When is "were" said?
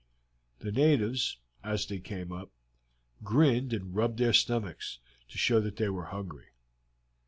5.89-6.05